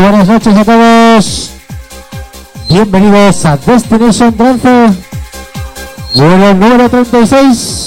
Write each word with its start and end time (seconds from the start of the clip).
Buenas 0.00 0.28
noches 0.28 0.56
a 0.56 0.64
todos. 0.64 1.50
Bienvenidos 2.68 3.44
a 3.44 3.56
Destination 3.56 4.32
Trance. 4.32 4.94
Vuelo 6.14 6.54
número 6.54 6.88
36. 6.88 7.77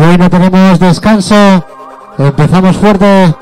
Hoy 0.00 0.16
no 0.16 0.30
tenemos 0.30 0.78
descanso. 0.78 1.34
Empezamos 2.18 2.76
fuerte. 2.76 3.34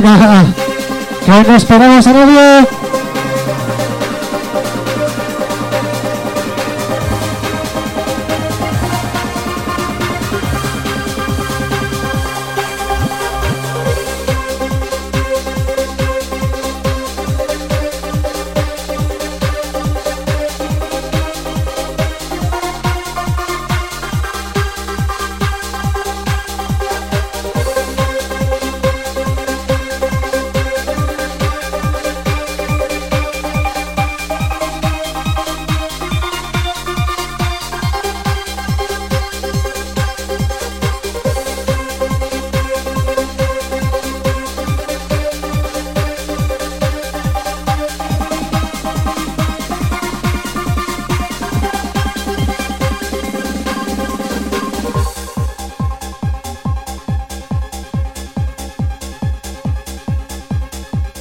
Venga. 0.00 0.44
Que 1.26 1.44
no 1.46 1.56
esperamos 1.56 2.06
a 2.06 2.12
nadie. 2.12 2.69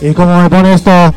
¿Y 0.10 0.14
cómo 0.16 0.42
me 0.42 0.50
pone 0.50 0.74
esto? 0.74 1.14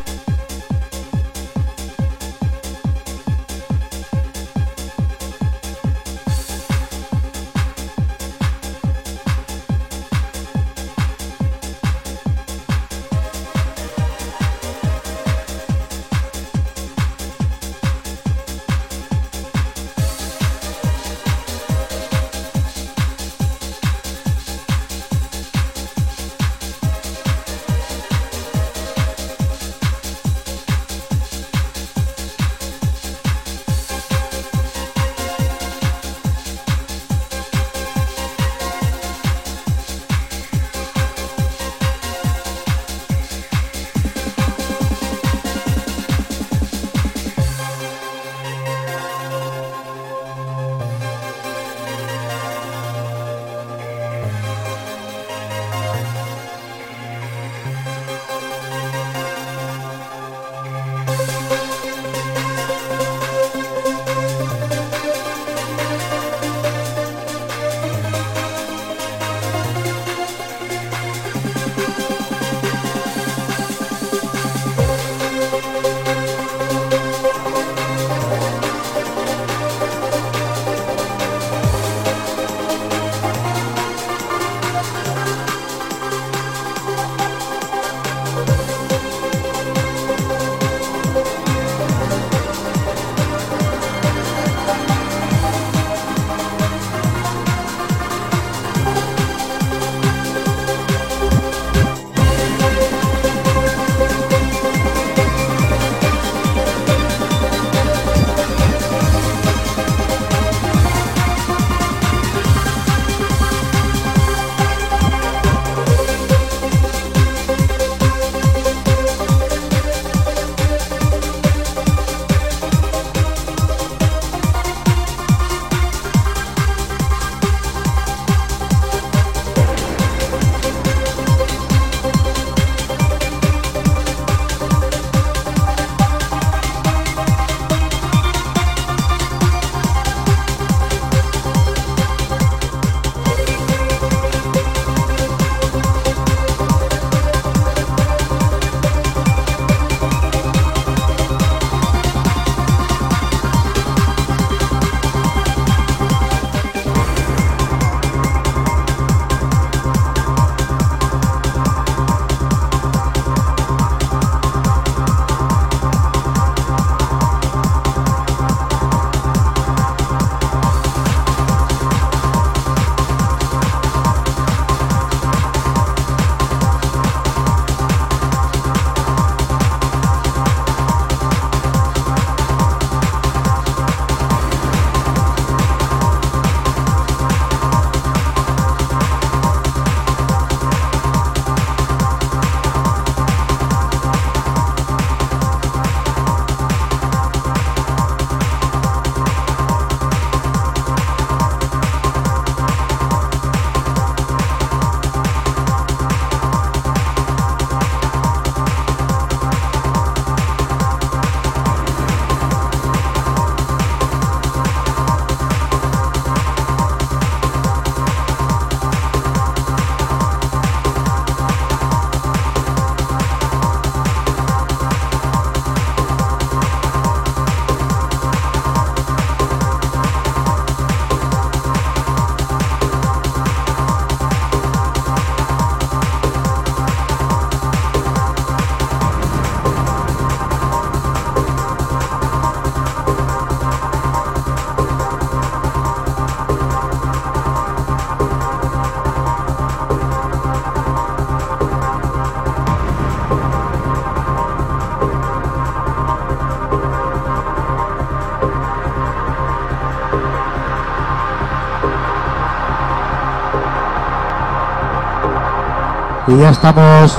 Y 266.33 266.39
ya 266.39 266.49
estamos 266.49 267.15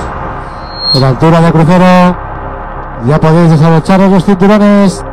en 0.93 1.03
altura 1.03 1.39
de 1.39 1.51
crucero. 1.51 2.17
Ya 3.07 3.19
podéis 3.19 3.51
desabrocharos 3.51 4.11
los 4.11 4.25
cinturones. 4.25 5.05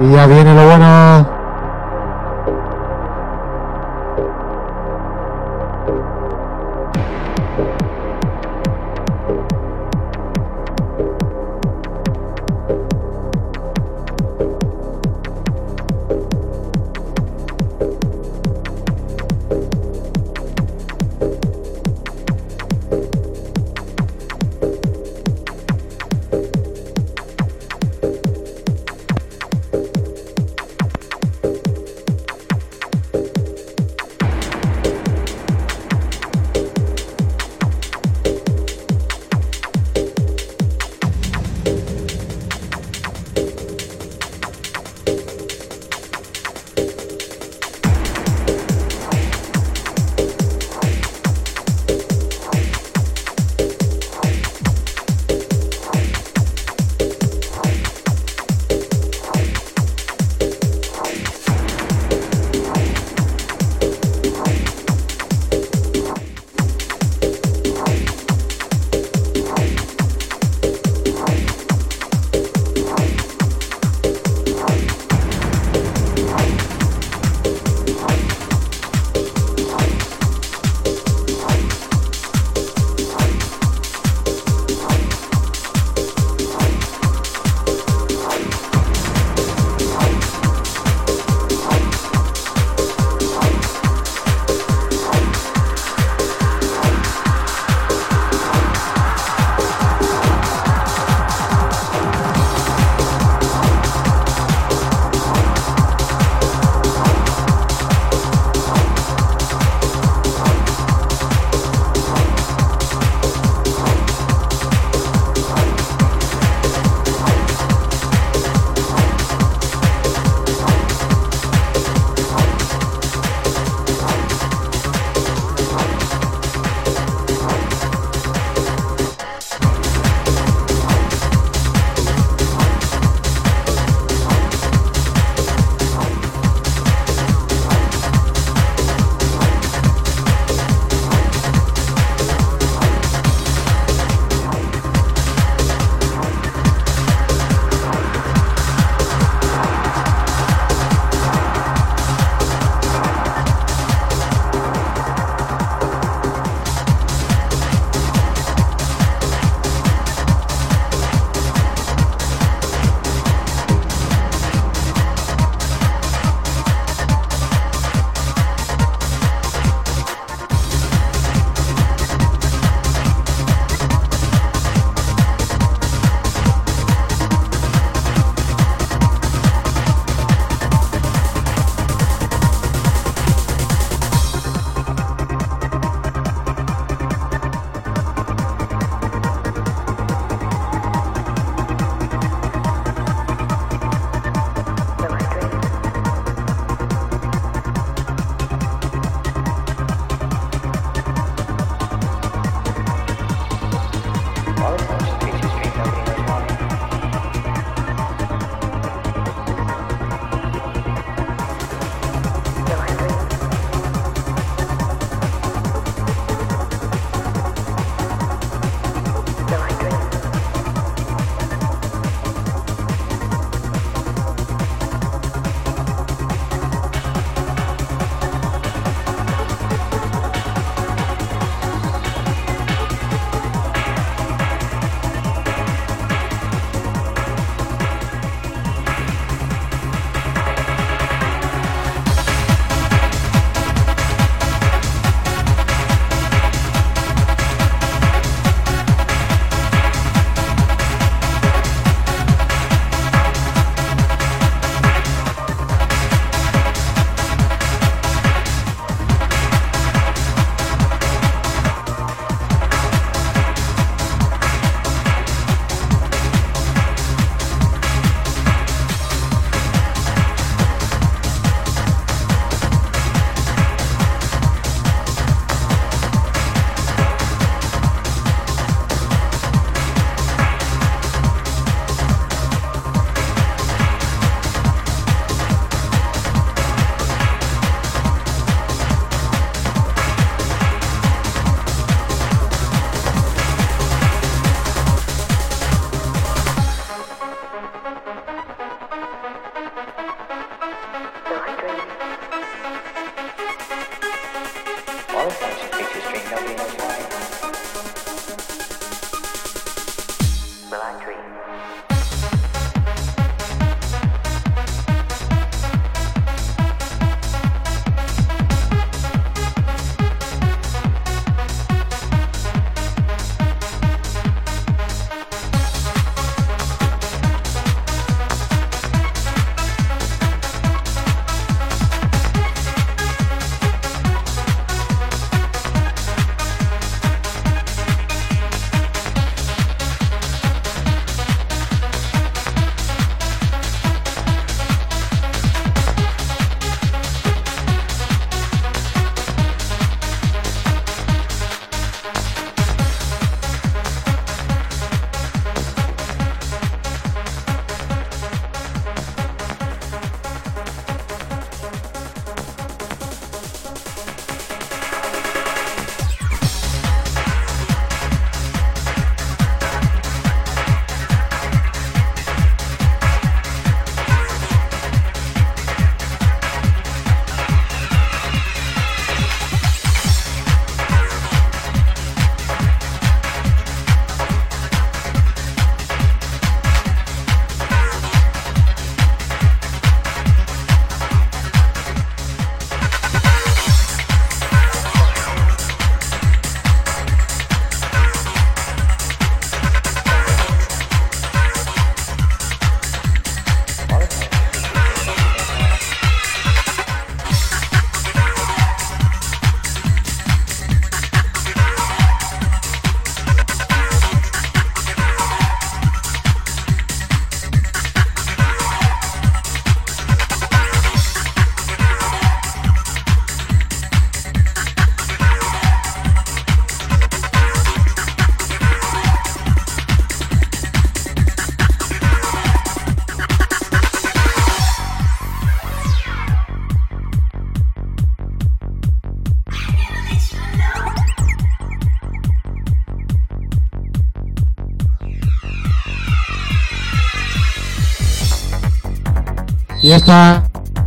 Y 0.00 0.12
ya 0.12 0.26
viene 0.26 0.54
lo 0.54 0.66
bueno. 0.66 1.33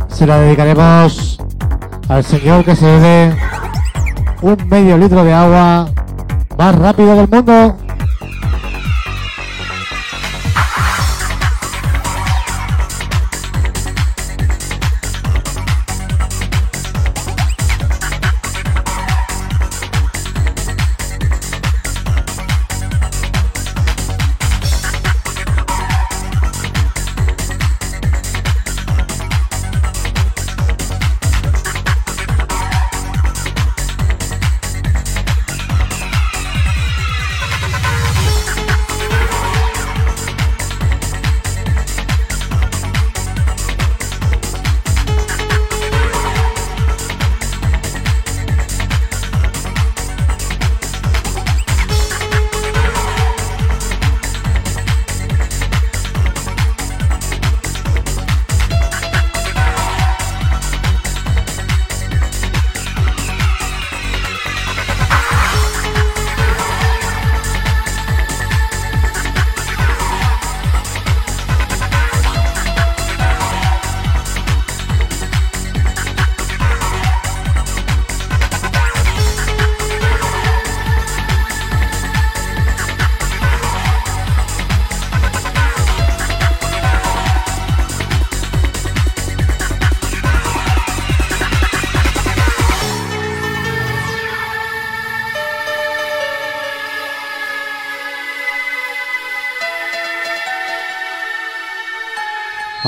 Se 0.08 0.26
la 0.26 0.38
dedicaremos 0.38 1.38
al 2.08 2.24
señor 2.24 2.64
que 2.64 2.74
se 2.74 2.86
bebe 2.86 3.36
un 4.42 4.68
medio 4.68 4.96
litro 4.96 5.24
de 5.24 5.32
agua 5.32 5.90
más 6.56 6.74
rápido 6.74 7.14
del 7.14 7.28
mundo. 7.28 7.76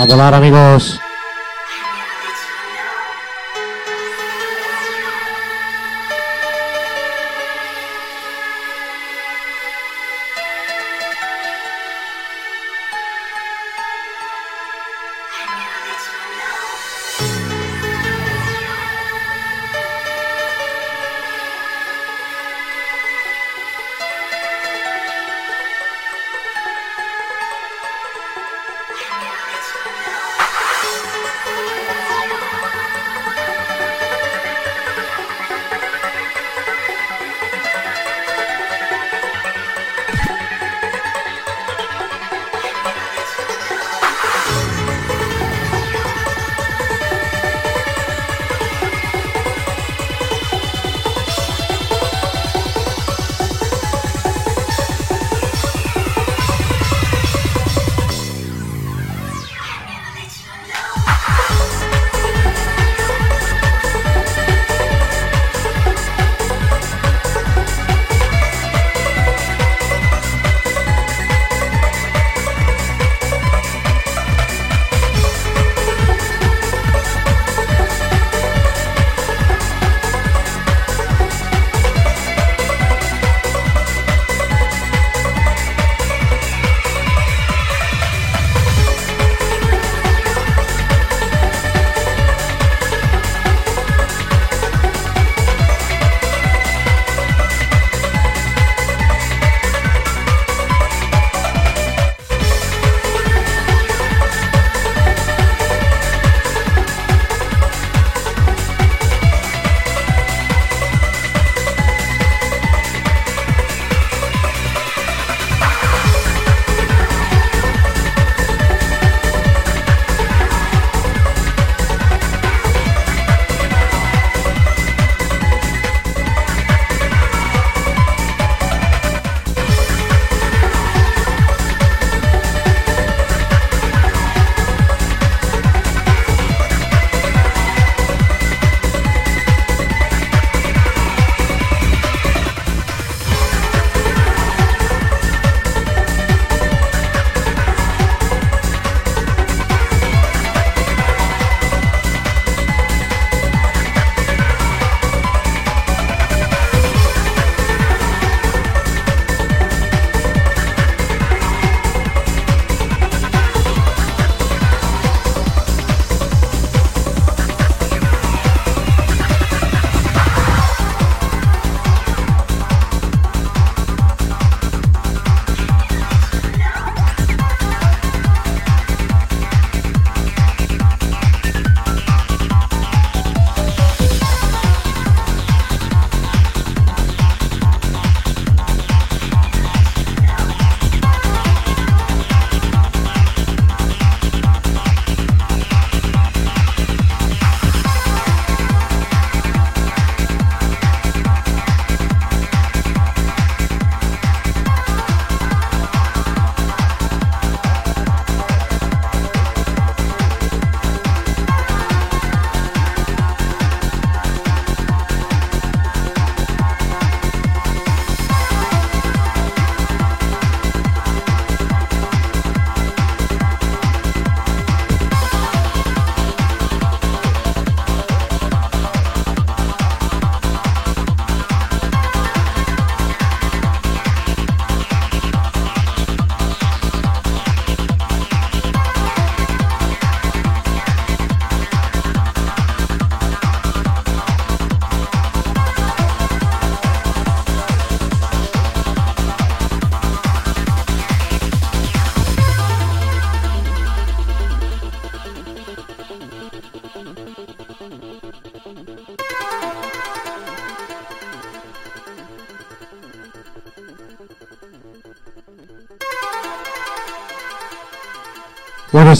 A 0.01 0.07
volar 0.07 0.33
amigos. 0.33 0.99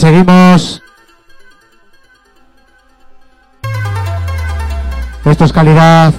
Seguimos. 0.01 0.81
Esto 5.23 5.45
es 5.45 5.53
calidad. 5.53 6.11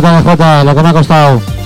lo 0.00 0.74
que 0.74 0.82
me 0.82 0.88
ha 0.88 0.92
costado. 0.92 1.57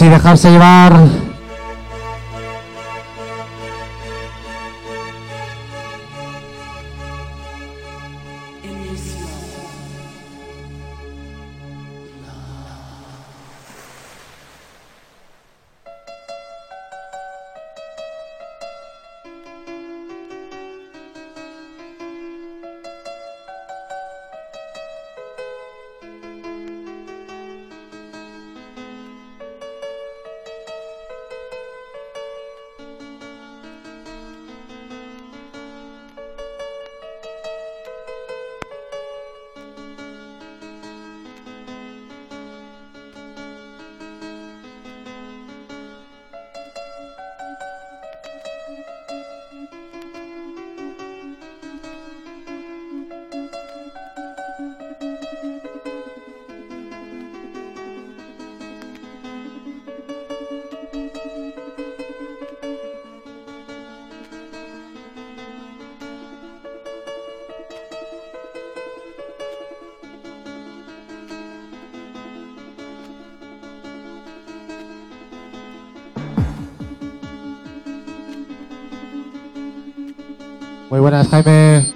Y 0.00 0.08
dejarse 0.08 0.50
llevar. 0.50 1.23
Muy 80.94 81.00
buenas, 81.00 81.26
Jaime. 81.26 81.93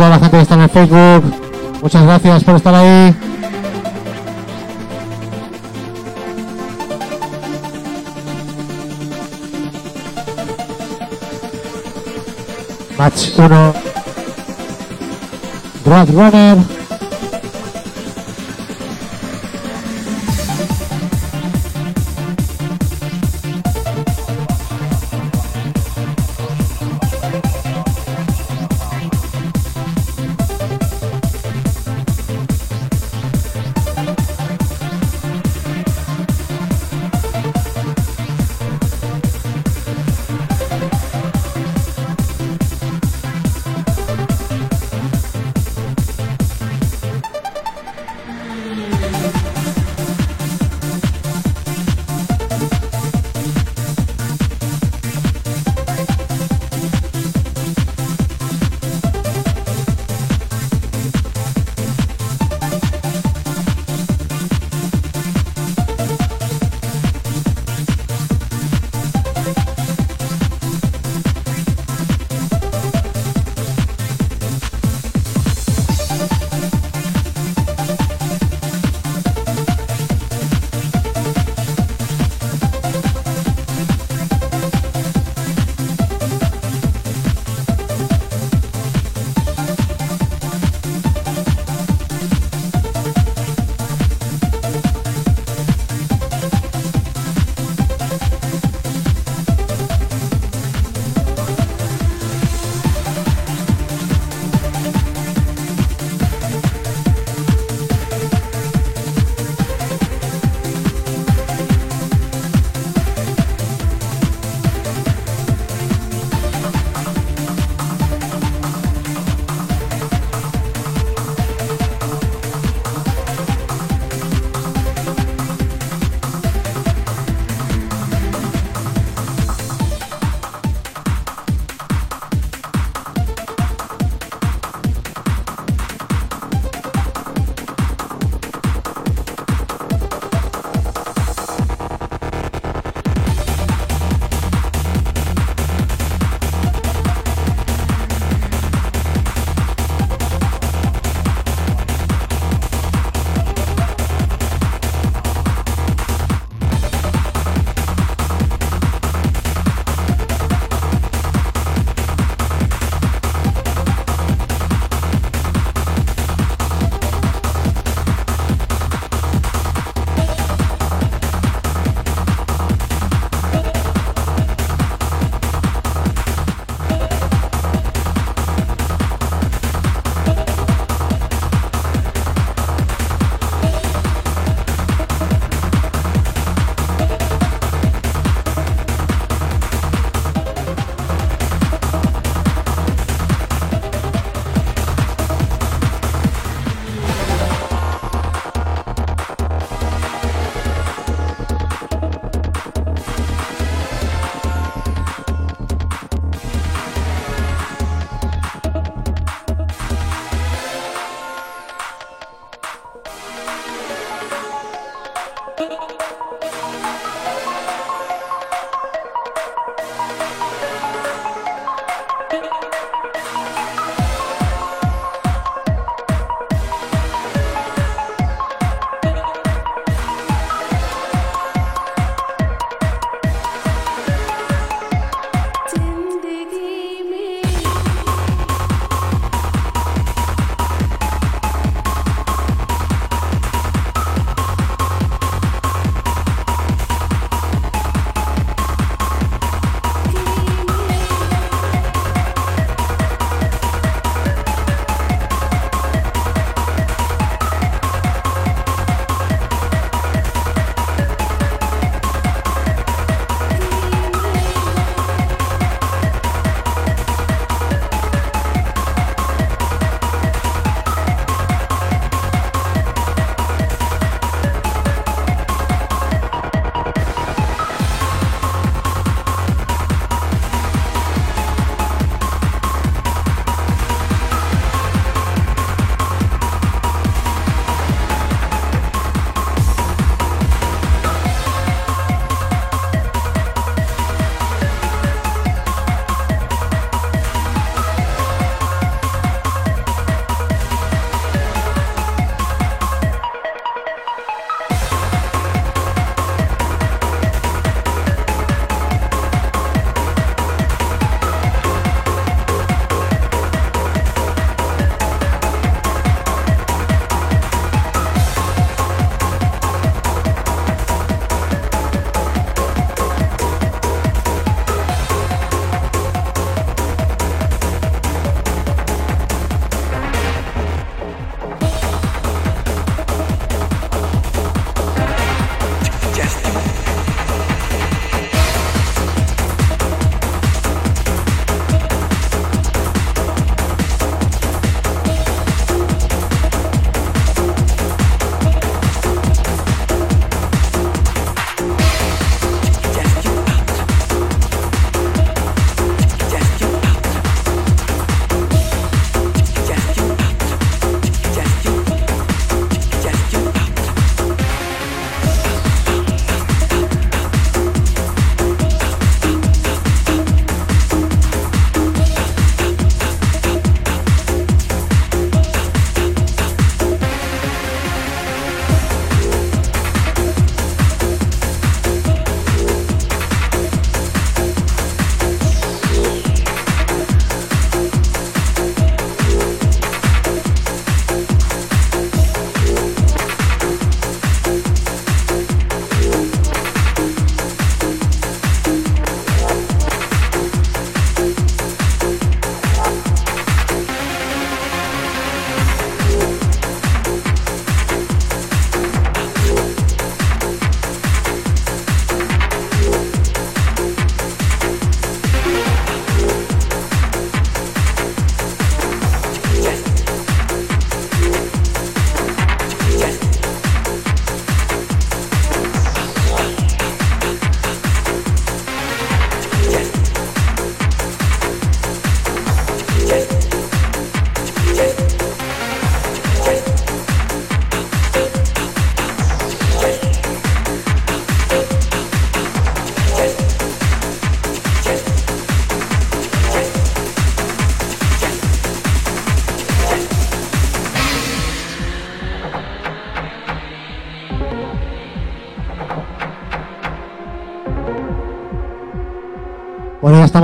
Toda 0.00 0.16
la 0.16 0.18
gente 0.18 0.36
que 0.38 0.42
está 0.42 0.54
en 0.54 0.60
el 0.62 0.70
Facebook. 0.70 1.22
Muchas 1.82 2.02
gracias 2.04 2.44
por 2.44 2.56
estar 2.56 2.74
ahí. 2.74 3.14
Match 12.96 13.28
1. 13.36 13.74
Roadrunner. 15.84 16.79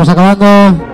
Estamos 0.02 0.08
acabando. 0.10 0.85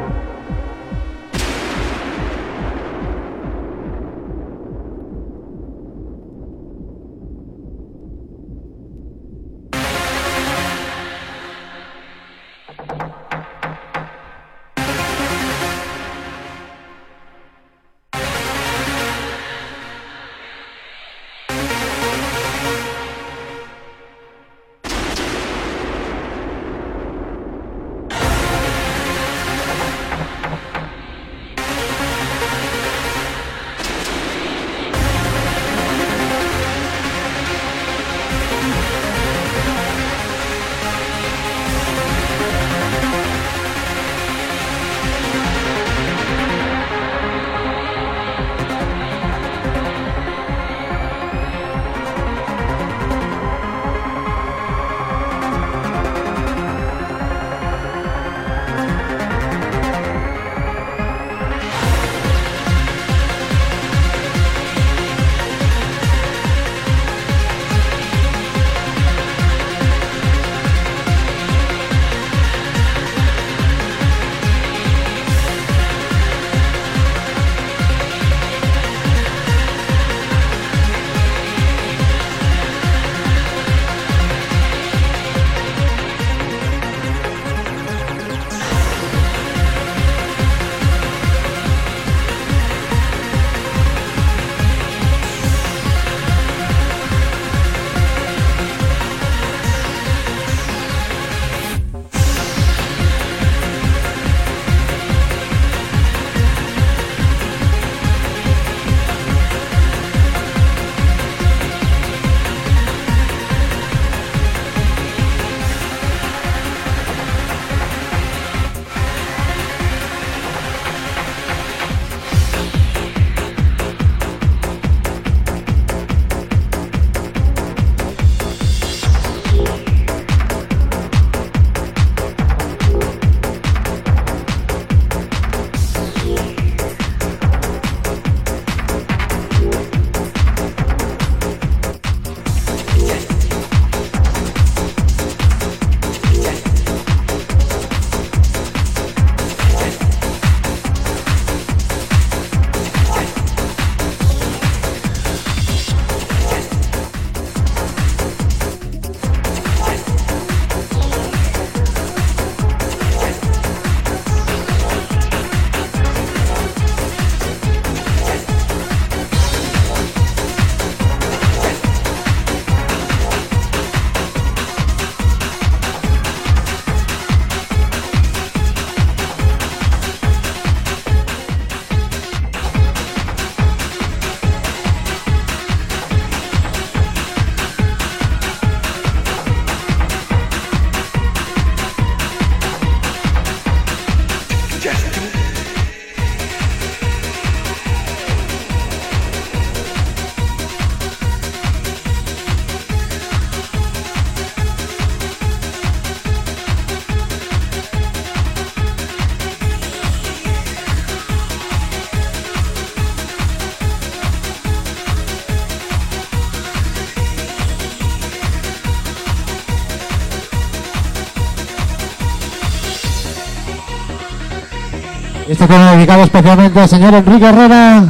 Este 225.63 225.75
tema 225.75 225.93
dedicado 225.93 226.25
especialmente 226.25 226.81
al 226.81 226.89
señor 226.89 227.15
Enrique 227.15 227.45
Herrera. 227.45 228.05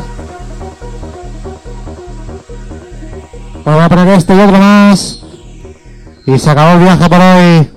Vamos 3.62 3.82
a 3.82 3.88
poner 3.90 4.08
este 4.08 4.34
y 4.34 4.40
otro 4.40 4.58
más. 4.58 5.22
Y 6.24 6.38
se 6.38 6.50
acabó 6.50 6.72
el 6.72 6.78
viaje 6.78 7.08
por 7.10 7.20
hoy. 7.20 7.71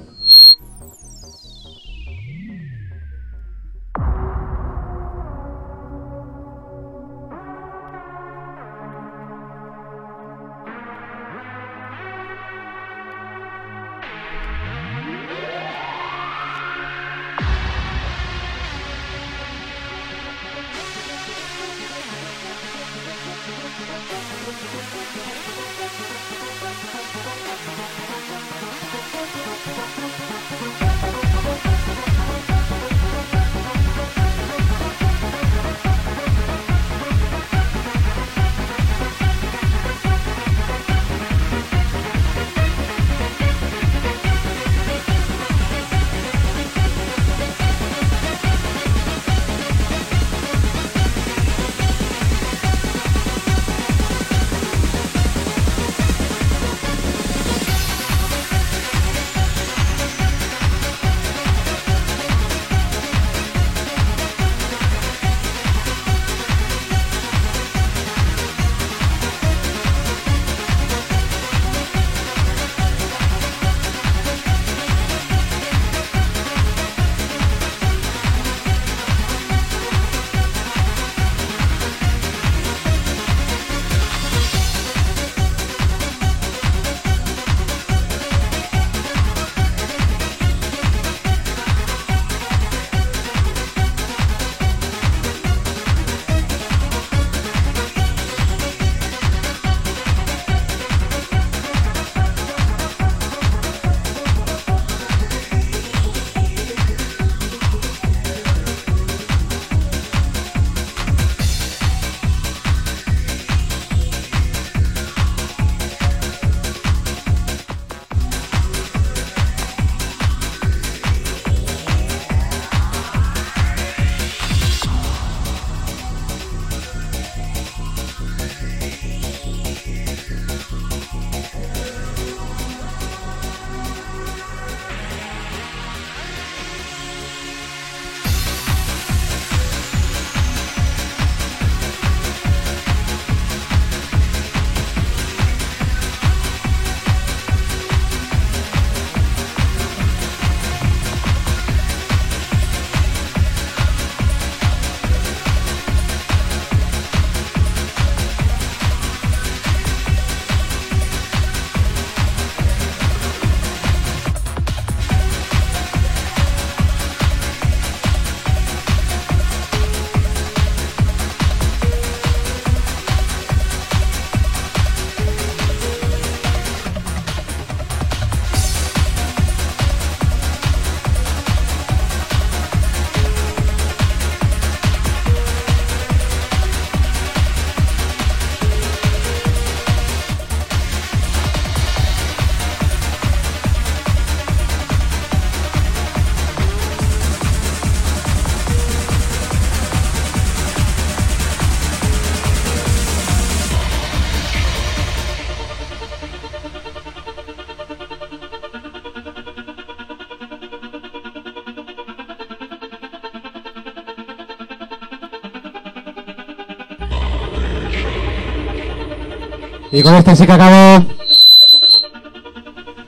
Y 219.96 220.04
con 220.04 220.14
este 220.14 220.36
sí 220.36 220.46
que 220.46 220.52
acabo. 220.52 221.06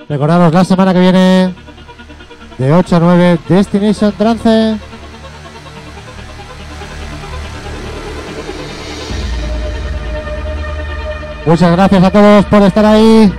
Recordaros 0.08 0.54
la 0.54 0.64
semana 0.64 0.94
que 0.94 1.02
viene 1.02 1.54
de 2.58 2.72
8 2.72 2.96
a 2.96 3.00
9 3.02 3.40
Destination 3.50 4.14
Trance. 4.14 4.78
Muchas 11.46 11.72
gracias 11.74 12.04
a 12.06 12.10
todos 12.10 12.46
por 12.46 12.62
estar 12.62 12.86
ahí. 12.86 13.34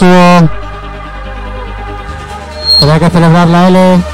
Tenía 0.00 0.48
que 2.98 3.10
celebrar 3.10 3.48
la 3.48 3.68
L. 3.68 4.09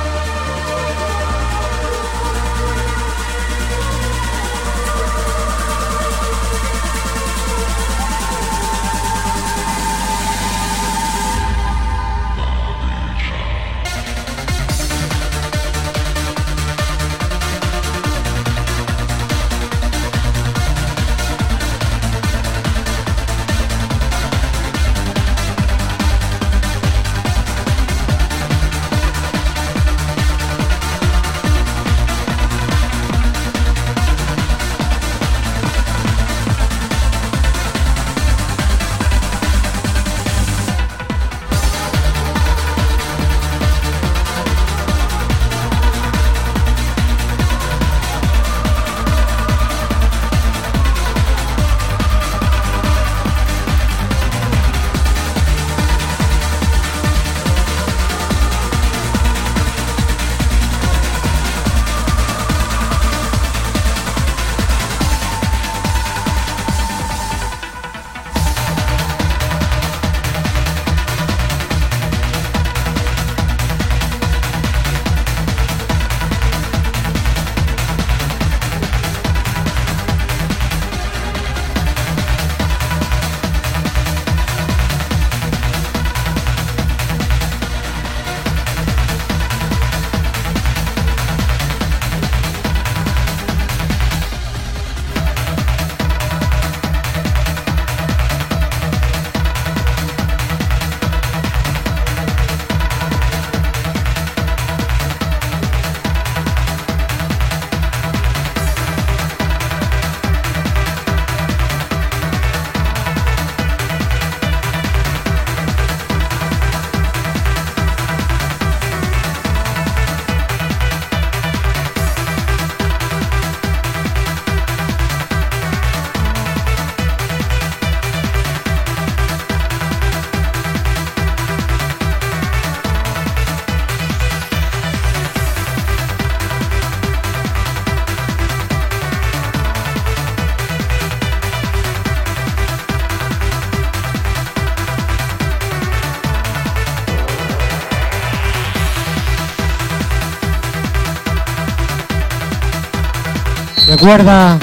Recuerda, 154.06 154.56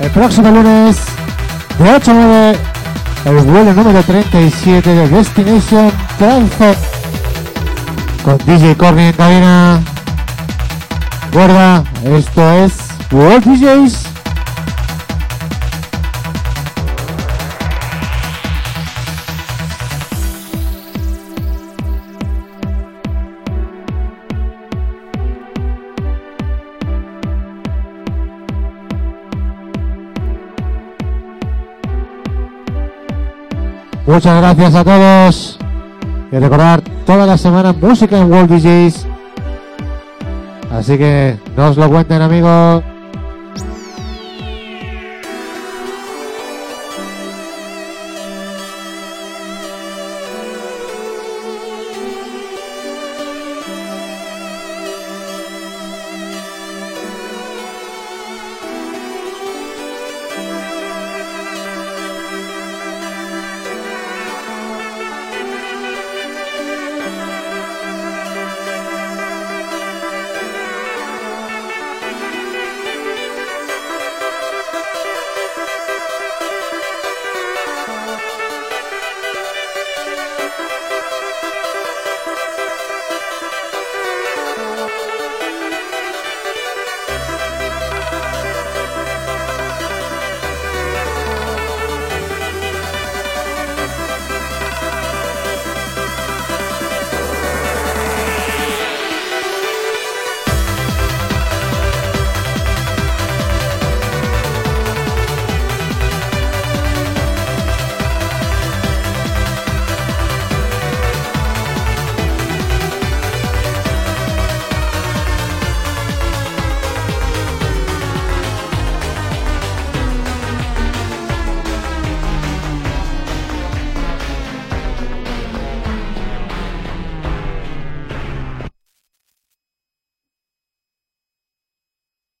el 0.00 0.10
próximo 0.10 0.50
lunes 0.50 0.96
de 1.78 1.90
8 1.96 2.10
a 2.10 2.14
9, 2.14 2.58
el 3.26 3.36
vuelo 3.44 3.74
número 3.74 4.02
37 4.02 4.88
de 4.88 5.06
Destination 5.06 5.92
Trance 6.18 6.74
con 8.24 8.38
DJ 8.38 8.74
Corny 8.74 9.02
en 9.02 9.12
cabina. 9.12 9.82
Recuerda, 11.26 11.84
esto 12.06 12.52
es 12.52 12.72
World 13.12 13.44
DJs. 13.44 14.13
Muchas 34.14 34.40
gracias 34.40 34.74
a 34.76 34.84
todos. 34.84 35.58
Y 36.30 36.38
recordar 36.38 36.80
toda 37.04 37.26
la 37.26 37.36
semana 37.36 37.72
música 37.72 38.16
en 38.16 38.30
World 38.30 38.48
DJs. 38.48 39.06
Así 40.70 40.96
que 40.96 41.36
no 41.56 41.70
os 41.70 41.76
lo 41.76 41.88
cuenten 41.88 42.22
amigos. 42.22 42.84